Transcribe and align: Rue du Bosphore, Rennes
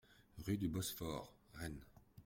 Rue 0.47 0.57
du 0.57 0.67
Bosphore, 0.67 1.31
Rennes 1.53 1.85